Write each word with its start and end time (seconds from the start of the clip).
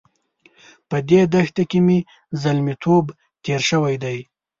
په 0.89 0.97
دې 1.09 1.21
دښته 1.33 1.63
کې 1.69 1.79
مې 1.85 1.99
زلميتوب 2.41 3.05
تېر 3.43 3.61
شوی 3.69 3.95
دی. 4.03 4.17